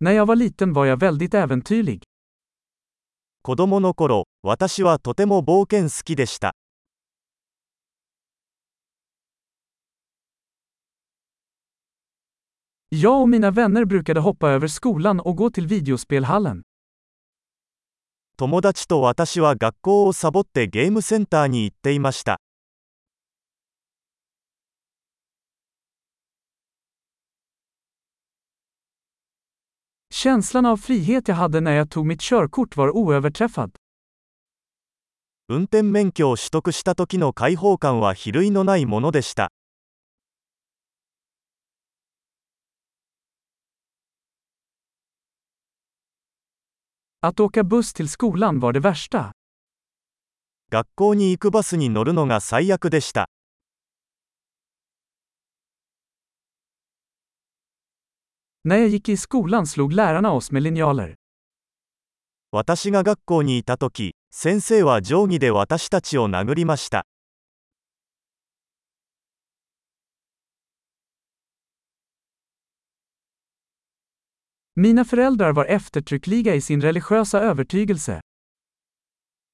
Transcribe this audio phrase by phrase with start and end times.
[0.00, 0.26] När jag
[3.42, 6.54] 子供の頃、私はとても冒険好きでした。
[18.36, 22.38] 友達と私は学校をサボってゲームセンターに行っていました。
[30.20, 33.70] Känslan av frihet jag hade när jag tog mitt körkort var oöverträffad.
[35.48, 39.52] 運転免許を取得した時の解放感は比類のないものでした。
[47.20, 49.30] Att åka buss till skolan var det värsta.
[50.70, 53.28] 学校に行くバスに乗るのが最悪でした。
[62.52, 67.06] 私が学校にいたとき、先生は定規で私たちを殴りました。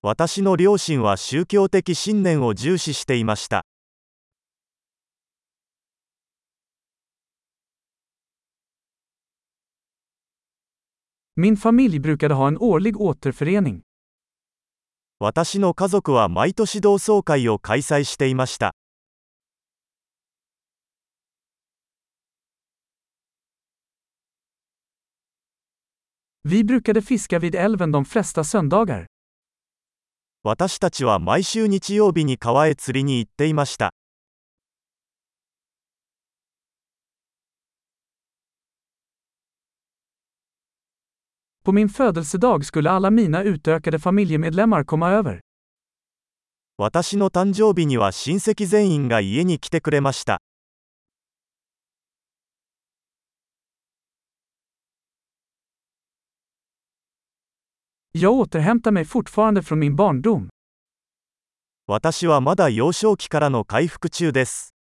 [0.02, 3.64] 私の両親は宗教的信念を重視していました。
[15.18, 18.76] 私の家族は毎年同窓会を開催していました。
[30.44, 33.92] 私たちは毎週日曜日に川へ釣りに行っていました。
[41.64, 45.40] På min födelsedag skulle alla mina utökade familjemedlemmar komma över.
[46.76, 50.38] 私の誕生日には親戚全員が家に来てくれました。
[58.12, 60.48] Jag återhämtar mig fortfarande från min barndom.
[61.86, 64.73] 私はまだ幼少期からの回復中です。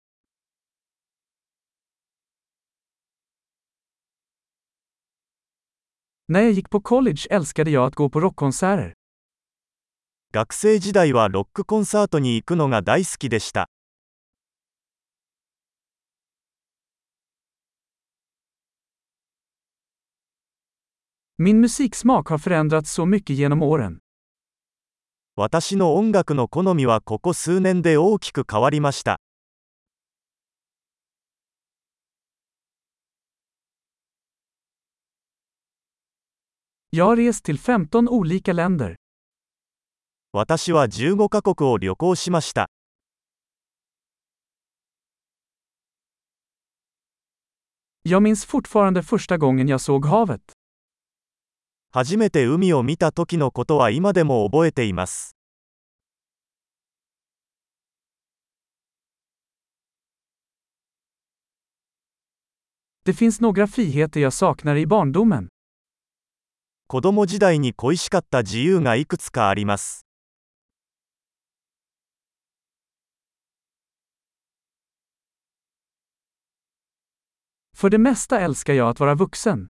[6.33, 8.93] När jag gick på college älskade jag att gå på rockkonserter.
[10.33, 13.69] 学生時代はロックコンサートに行くのが大好きでした。
[21.37, 23.99] Min musiksmak har förändrats så mycket genom åren.
[25.35, 29.19] 私の音楽の好みはここ数年で大きく変わりました。
[36.95, 38.95] Jag har rest till 15 olika länder.
[40.31, 42.67] 私は15カ国を旅行しました。
[48.03, 50.41] Jag minns fortfarande första gången jag såg havet.
[51.91, 55.35] 初めて海を見た時のことは今でも覚えています。
[63.05, 65.52] Det finns några friheter jag saknar i barndomen.
[66.93, 70.05] 子供時代に恋しかった自由がいくつかあります。
[77.75, 79.69] För det mesta älskar jag att vara vuxen.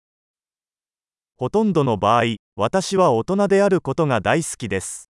[1.37, 2.23] ほとんどの場合、
[2.57, 5.12] 私は大人であることが大好きです。